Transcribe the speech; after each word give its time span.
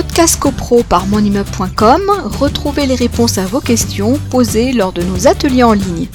Podcast 0.00 0.38
CoPro 0.38 0.84
par 0.84 1.08
monimmeuble.com, 1.08 2.02
retrouvez 2.38 2.86
les 2.86 2.94
réponses 2.94 3.36
à 3.36 3.46
vos 3.46 3.60
questions 3.60 4.16
posées 4.30 4.72
lors 4.72 4.92
de 4.92 5.02
nos 5.02 5.26
ateliers 5.26 5.64
en 5.64 5.72
ligne. 5.72 6.06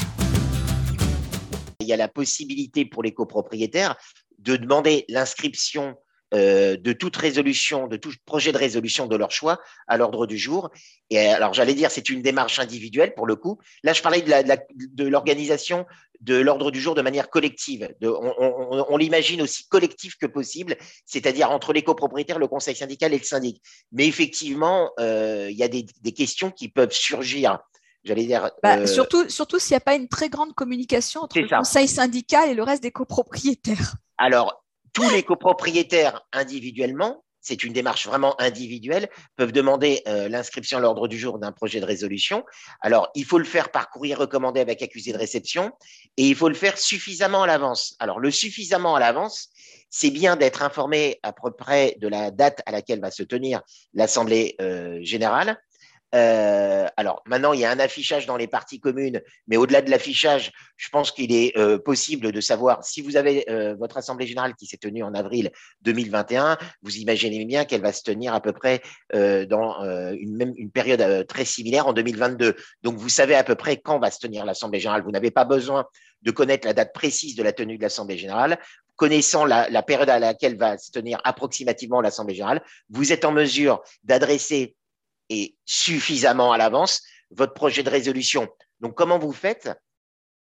Il 1.82 1.88
y 1.88 1.92
a 1.92 1.98
la 1.98 2.08
possibilité 2.08 2.86
pour 2.86 3.04
les 3.04 3.14
copropriétaires 3.14 3.98
de 4.40 4.56
demander 4.56 5.04
l'inscription 5.10 5.96
euh, 6.34 6.78
de 6.78 6.94
toute 6.94 7.16
résolution, 7.16 7.88
de 7.88 7.98
tout 7.98 8.12
projet 8.26 8.52
de 8.52 8.58
résolution 8.58 9.08
de 9.08 9.16
leur 9.16 9.32
choix 9.32 9.60
à 9.88 9.98
l'ordre 9.98 10.26
du 10.26 10.38
jour. 10.38 10.70
Et 11.10 11.20
alors, 11.20 11.54
j'allais 11.54 11.76
dire, 11.76 11.92
c'est 11.92 12.10
une 12.10 12.22
démarche 12.22 12.60
individuelle 12.60 13.14
pour 13.14 13.28
le 13.28 13.36
coup. 13.36 13.60
Là, 13.84 13.94
je 13.94 14.02
parlais 14.02 14.22
de 14.22 15.08
l'organisation 15.08 15.86
de 16.22 16.36
l'ordre 16.36 16.72
du 16.72 16.80
jour 16.80 16.96
de 16.96 17.02
manière 17.02 17.30
collective. 17.30 17.94
on, 18.02 18.98
l'imagine 18.98 19.42
aussi 19.42 19.68
collectif 19.68 20.16
que 20.16 20.26
possible, 20.26 20.78
c'est-à-dire 21.06 21.52
entre 21.52 21.74
les 21.74 21.84
copropriétaires, 21.84 22.40
le 22.40 22.48
conseil 22.48 22.76
syndical 22.76 23.14
et 23.14 23.18
le 23.18 23.24
syndic. 23.24 23.62
Mais 23.92 24.08
effectivement, 24.08 24.92
euh, 25.00 25.50
il 25.52 25.58
y 25.58 25.64
a 25.64 25.68
des, 25.68 25.86
questions 26.14 26.52
qui 26.52 26.70
peuvent 26.70 26.94
surgir 26.94 27.60
j'allais 28.04 28.26
dire. 28.26 28.52
Bah, 28.62 28.80
euh, 28.80 28.86
surtout, 28.86 29.30
surtout 29.30 29.60
s'il 29.60 29.74
n'y 29.74 29.78
a 29.78 29.82
pas 29.82 29.96
une 29.96 30.08
très 30.08 30.30
grande 30.30 30.54
communication 30.54 31.22
entre 31.22 31.40
le 31.40 31.48
conseil 31.48 31.88
syndical 31.88 32.50
et 32.50 32.54
le 32.54 32.64
reste 32.64 32.84
des 32.84 32.92
copropriétaires. 32.92 33.96
Alors, 34.18 34.63
tous 34.94 35.10
les 35.10 35.24
copropriétaires 35.24 36.22
individuellement, 36.32 37.24
c'est 37.44 37.64
une 37.64 37.74
démarche 37.74 38.08
vraiment 38.08 38.40
individuelle, 38.40 39.10
peuvent 39.36 39.52
demander 39.52 40.02
euh, 40.08 40.30
l'inscription 40.30 40.78
à 40.78 40.82
l'ordre 40.82 41.10
du 41.10 41.20
jour 41.20 41.40
d'un 41.40 41.52
projet 41.52 41.82
de 41.82 41.86
résolution. 41.86 42.46
Alors, 42.80 43.10
il 43.16 43.26
faut 43.26 43.38
le 43.38 43.44
faire 43.44 43.70
par 43.70 43.90
courrier 43.90 44.16
recommandé 44.16 44.62
avec 44.62 44.82
accusé 44.82 45.12
de 45.12 45.18
réception 45.18 45.72
et 46.16 46.30
il 46.30 46.36
faut 46.36 46.48
le 46.48 46.56
faire 46.56 46.78
suffisamment 46.78 47.44
à 47.44 47.48
l'avance. 47.48 47.96
Alors, 48.00 48.20
le 48.20 48.32
suffisamment 48.32 48.96
à 48.96 49.00
l'avance, 49.02 49.50
c'est 49.90 50.10
bien 50.10 50.38
d'être 50.38 50.64
informé 50.64 51.20
à 51.22 51.34
peu 51.34 51.52
près 51.52 51.98
de 52.00 52.08
la 52.08 52.32
date 52.32 52.62
à 52.66 52.72
laquelle 52.72 53.02
va 53.02 53.12
se 53.12 53.24
tenir 53.24 53.62
l'Assemblée 53.94 54.56
euh, 54.62 55.00
générale, 55.02 55.60
euh, 56.14 56.88
alors 56.96 57.24
maintenant, 57.26 57.54
il 57.54 57.60
y 57.60 57.66
a 57.66 57.72
un 57.72 57.80
affichage 57.80 58.26
dans 58.26 58.38
les 58.38 58.48
parties 58.48 58.80
communes, 58.80 59.22
mais 59.48 59.58
au-delà 59.58 59.82
de 59.82 59.90
l'affichage, 59.90 60.52
je 60.78 60.90
pense 60.90 61.12
qu'il 61.12 61.34
est 61.34 61.58
euh, 61.58 61.80
possible 61.80 62.32
de 62.32 62.42
savoir 62.42 62.84
si 62.84 63.02
vous 63.02 63.18
avez 63.18 63.50
euh, 63.50 63.76
votre 63.76 63.98
assemblée 63.98 64.28
générale 64.28 64.56
qui 64.56 64.68
s'est 64.68 64.78
tenue 64.78 65.04
en 65.04 65.14
avril 65.14 65.52
2021, 65.82 66.58
vous 66.84 66.98
imaginez 66.98 67.44
bien 67.46 67.66
qu'elle 67.66 67.82
va 67.82 67.94
se 67.94 68.04
tenir 68.04 68.34
à 68.34 68.42
peu 68.42 68.54
près 68.54 68.82
dans 69.14 69.84
une, 70.14 70.72
période 70.74 71.28
très 71.28 71.46
similaire 71.46 71.88
en 71.88 71.94
2022. 71.94 72.56
Donc 72.84 72.98
vous 72.98 73.10
savez 73.10 73.36
à 73.36 73.44
peu 73.44 73.56
près 73.56 73.78
quand 73.78 74.00
va 74.00 74.12
se 74.12 74.20
tenir 74.20 74.46
l'assemblée 74.46 74.80
générale. 74.80 75.04
Vous 75.04 75.12
n'avez 75.12 75.32
pas 75.32 75.46
besoin 75.46 75.86
de 76.22 76.32
connaître 76.32 76.68
la 76.68 76.74
date 76.74 76.94
précise 76.94 77.36
de 77.36 77.44
la 77.44 77.54
tenue 77.54 77.78
de 77.78 77.84
l'assemblée 77.84 78.18
générale 78.18 78.58
connaissant 78.96 79.46
la, 79.46 79.84
période 79.84 80.10
à 80.10 80.20
laquelle 80.20 80.58
va 80.58 80.78
se 80.78 80.92
tenir 80.92 81.20
approximativement 81.24 82.02
l'Assemblée 82.02 82.36
générale, 82.36 82.62
vous 82.90 83.12
êtes 83.12 83.26
en 83.26 83.32
mesure 83.32 83.82
d'adresser 84.04 84.76
et 85.30 85.56
suffisamment 85.66 86.52
à 86.52 86.58
l'avance 86.58 87.02
votre 87.32 87.54
projet 87.54 87.84
de 87.84 87.90
résolution. 87.90 88.48
Donc, 88.80 88.96
comment 88.96 89.20
vous 89.20 89.34
faites 89.34 89.70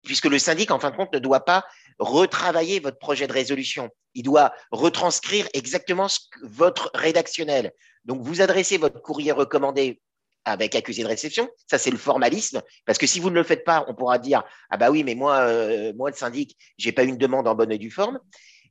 Puisque 0.05 0.27
le 0.27 0.39
syndic, 0.39 0.71
en 0.71 0.79
fin 0.79 0.91
de 0.91 0.97
compte, 0.97 1.13
ne 1.15 1.19
doit 1.19 1.45
pas 1.45 1.65
retravailler 1.99 2.81
votre 2.81 2.99
projet 2.99 3.27
de 3.27 3.33
résolution. 3.33 3.89
Il 4.15 4.23
doit 4.23 4.53
retranscrire 4.71 5.49
exactement 5.55 6.09
votre 6.43 6.91
rédactionnel. 6.95 7.73
Donc, 8.05 8.23
vous 8.23 8.43
adressez 8.43 8.77
votre 8.77 9.01
courrier 9.01 9.33
recommandé 9.33 10.01
avec 10.45 10.75
accusé 10.75 11.03
de 11.03 11.09
réception. 11.09 11.49
Ça, 11.71 11.79
c'est 11.79 11.91
le 11.91 11.97
formalisme. 11.97 12.63
Parce 12.85 12.99
que 12.99 13.07
si 13.07 13.19
vous 13.19 13.31
ne 13.31 13.35
le 13.37 13.43
faites 13.43 13.65
pas, 13.65 13.85
on 13.89 13.95
pourra 13.95 14.19
dire 14.19 14.45
Ah, 14.71 14.77
bah 14.77 14.91
oui, 14.91 15.05
mais 15.05 15.15
moi, 15.15 15.39
euh, 15.39 15.93
moi 15.95 16.11
le 16.11 16.17
syndic, 16.17 16.57
j'ai 16.77 16.93
pas 16.93 17.05
une 17.05 17.17
demande 17.17 17.49
en 17.49 17.55
bonne 17.55 17.73
et 17.73 17.79
due 17.79 17.91
forme. 17.91 18.21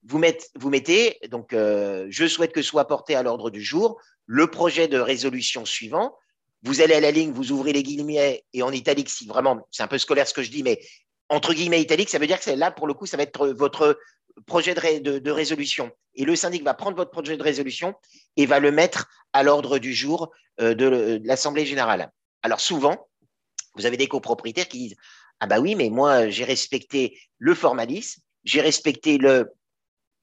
Vous, 0.06 0.20
mettez, 0.20 1.18
donc, 1.30 1.54
euh, 1.54 2.08
je 2.10 2.28
souhaite 2.28 2.52
que 2.52 2.62
soit 2.62 2.88
porté 2.88 3.16
à 3.16 3.24
l'ordre 3.24 3.50
du 3.50 3.62
jour 3.62 4.02
le 4.26 4.48
projet 4.48 4.88
de 4.88 4.98
résolution 5.00 5.66
suivant. 5.66 6.16
Vous 6.64 6.82
allez 6.82 6.94
à 6.94 7.00
la 7.00 7.12
ligne, 7.12 7.32
vous 7.32 7.52
ouvrez 7.52 7.74
les 7.74 7.84
guillemets 7.84 8.44
et 8.54 8.64
en 8.64 8.72
italique, 8.72 9.10
si 9.10 9.28
vraiment, 9.28 9.66
c'est 9.72 9.84
un 9.84 9.88
peu 9.88 9.98
scolaire 9.98 10.28
ce 10.28 10.34
que 10.34 10.44
je 10.44 10.52
dis, 10.52 10.64
mais 10.64 10.80
entre 11.30 11.54
guillemets 11.54 11.82
italique, 11.82 12.10
ça 12.10 12.20
veut 12.20 12.28
dire 12.28 12.40
que 12.40 12.52
là, 12.52 12.72
pour 12.72 12.88
le 12.88 12.94
coup, 12.94 13.06
ça 13.06 13.18
va 13.18 13.24
être 13.24 13.48
votre 13.48 13.98
projet 14.46 14.74
de, 14.74 15.32
résolution. 15.32 15.92
Et 16.16 16.26
le 16.26 16.36
syndic 16.36 16.64
va 16.64 16.74
prendre 16.74 16.98
votre 16.98 17.12
projet 17.12 17.38
de 17.38 17.44
résolution 17.44 17.96
et 18.38 18.46
va 18.46 18.60
le 18.60 18.72
mettre 18.72 19.08
à 19.32 19.44
l'ordre 19.44 19.80
du 19.80 19.94
jour 19.94 20.32
euh, 20.62 20.74
de, 20.74 21.22
l'Assemblée 21.24 21.66
générale. 21.66 22.12
Alors 22.42 22.60
souvent, 22.60 23.08
vous 23.76 23.86
avez 23.86 23.98
des 23.98 24.08
copropriétaires 24.08 24.68
qui 24.68 24.80
disent 24.80 24.96
Ah 25.40 25.48
bah 25.48 25.60
oui, 25.60 25.76
mais 25.76 25.90
moi, 25.90 26.30
j'ai 26.30 26.44
respecté 26.44 27.20
le 27.38 27.56
formalisme, 27.56 28.22
j'ai 28.44 28.62
respecté 28.62 29.18
le 29.18 29.52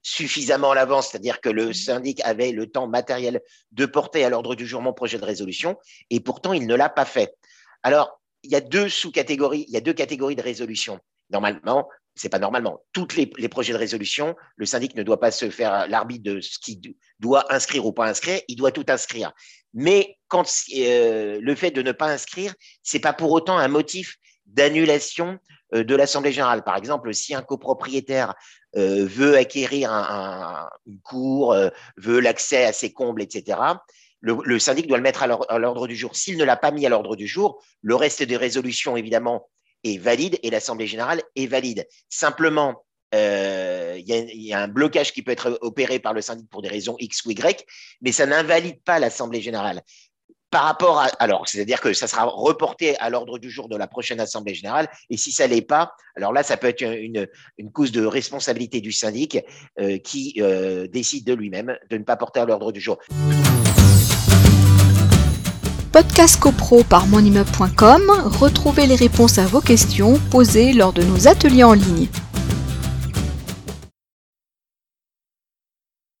suffisamment 0.01 0.71
à 0.71 0.75
l'avance, 0.75 1.09
c'est-à-dire 1.09 1.41
que 1.41 1.49
le 1.49 1.69
mmh. 1.69 1.73
syndic 1.73 2.21
avait 2.23 2.51
le 2.51 2.67
temps 2.67 2.87
matériel 2.87 3.41
de 3.71 3.85
porter 3.85 4.23
à 4.23 4.29
l'ordre 4.29 4.55
du 4.55 4.65
jour 4.65 4.81
mon 4.81 4.93
projet 4.93 5.17
de 5.17 5.25
résolution, 5.25 5.77
et 6.09 6.19
pourtant 6.19 6.53
il 6.53 6.67
ne 6.67 6.75
l'a 6.75 6.89
pas 6.89 7.05
fait. 7.05 7.35
Alors, 7.83 8.21
il 8.43 8.51
y 8.51 8.55
a 8.55 8.61
deux 8.61 8.89
sous-catégories, 8.89 9.65
il 9.67 9.73
y 9.73 9.77
a 9.77 9.81
deux 9.81 9.93
catégories 9.93 10.35
de 10.35 10.41
résolution. 10.41 10.99
Normalement, 11.29 11.87
c'est 12.15 12.29
pas 12.29 12.39
normalement. 12.39 12.83
Toutes 12.91 13.15
les, 13.15 13.27
projets 13.47 13.73
de 13.73 13.77
résolution, 13.77 14.35
le 14.55 14.65
syndic 14.65 14.95
ne 14.95 15.03
doit 15.03 15.19
pas 15.19 15.31
se 15.31 15.49
faire 15.49 15.87
l'arbitre 15.87 16.23
de 16.23 16.41
ce 16.41 16.59
qu'il 16.59 16.79
doit 17.19 17.51
inscrire 17.53 17.85
ou 17.85 17.93
pas 17.93 18.07
inscrire, 18.07 18.41
il 18.47 18.55
doit 18.55 18.71
tout 18.71 18.85
inscrire. 18.89 19.31
Mais 19.73 20.17
quand 20.27 20.43
euh, 20.75 21.39
le 21.41 21.55
fait 21.55 21.71
de 21.71 21.81
ne 21.81 21.91
pas 21.91 22.07
inscrire, 22.07 22.53
c'est 22.83 22.99
pas 22.99 23.13
pour 23.13 23.31
autant 23.31 23.57
un 23.57 23.67
motif 23.67 24.17
d'annulation 24.53 25.39
euh, 25.73 25.83
de 25.83 25.95
l'Assemblée 25.95 26.31
générale. 26.31 26.63
Par 26.63 26.75
exemple, 26.75 27.13
si 27.13 27.33
un 27.33 27.41
copropriétaire 27.41 28.35
euh, 28.75 29.05
veut 29.05 29.37
acquérir 29.37 29.91
un, 29.91 30.69
une 30.85 30.99
cour, 30.99 31.53
euh, 31.53 31.69
veut 31.97 32.19
l'accès 32.19 32.65
à 32.65 32.73
ses 32.73 32.91
combles, 32.91 33.21
etc., 33.21 33.59
le, 34.23 34.59
syndic 34.59 34.85
doit 34.85 34.97
le 34.97 35.03
mettre 35.03 35.23
à 35.23 35.57
l'ordre 35.57 35.87
du 35.87 35.95
jour. 35.95 36.15
S'il 36.15 36.37
ne 36.37 36.43
l'a 36.43 36.55
pas 36.55 36.69
mis 36.69 36.85
à 36.85 36.89
l'ordre 36.89 37.15
du 37.15 37.25
jour, 37.25 37.63
le 37.81 37.95
reste 37.95 38.21
des 38.21 38.37
résolutions, 38.37 38.95
évidemment, 38.95 39.49
est 39.83 39.97
valide 39.97 40.37
et 40.43 40.51
l'Assemblée 40.51 40.85
générale 40.85 41.23
est 41.35 41.47
valide. 41.47 41.87
Simplement, 42.07 42.85
il 43.13 44.03
y, 44.05 44.45
y, 44.45 44.53
a 44.53 44.59
un 44.59 44.67
blocage 44.67 45.11
qui 45.11 45.23
peut 45.23 45.31
être 45.31 45.57
opéré 45.61 45.97
par 45.97 46.13
le 46.13 46.21
syndic 46.21 46.47
pour 46.51 46.61
des 46.61 46.69
raisons 46.69 46.97
X 46.99 47.25
ou 47.25 47.31
Y, 47.31 47.65
mais 48.01 48.11
ça 48.11 48.27
n'invalide 48.27 48.83
pas 48.83 48.99
l'Assemblée 48.99 49.41
générale 49.41 49.81
par 50.51 50.63
rapport 50.63 50.99
à. 50.99 51.05
Alors, 51.19 51.47
c'est-à-dire 51.47 51.81
que 51.81 51.93
ça 51.93 52.07
sera 52.07 52.25
reporté 52.25 52.97
à 52.99 53.09
l'ordre 53.09 53.39
du 53.39 53.49
jour 53.49 53.69
de 53.69 53.77
la 53.77 53.87
prochaine 53.87 54.19
Assemblée 54.19 54.53
générale. 54.53 54.89
Et 55.09 55.17
si 55.17 55.31
ça 55.31 55.47
l'est 55.47 55.61
pas, 55.61 55.93
alors 56.15 56.33
là, 56.33 56.43
ça 56.43 56.57
peut 56.57 56.67
être 56.67 56.81
une, 56.81 57.27
une 57.57 57.71
cause 57.71 57.91
de 57.91 58.05
responsabilité 58.05 58.81
du 58.81 58.91
syndic 58.91 59.39
euh, 59.79 59.97
qui 59.97 60.35
euh, 60.39 60.87
décide 60.87 61.25
de 61.25 61.33
lui-même 61.33 61.75
de 61.89 61.97
ne 61.97 62.03
pas 62.03 62.17
porter 62.17 62.41
à 62.41 62.45
l'ordre 62.45 62.71
du 62.71 62.81
jour. 62.81 62.99
Podcast 65.91 66.39
CoPro 66.39 66.83
par 66.83 67.05
monimmeuble.com, 67.07 68.03
retrouvez 68.39 68.87
les 68.87 68.95
réponses 68.95 69.37
à 69.37 69.45
vos 69.45 69.59
questions 69.59 70.19
posées 70.31 70.71
lors 70.71 70.93
de 70.93 71.03
nos 71.03 71.27
ateliers 71.27 71.65
en 71.65 71.73
ligne. 71.73 72.07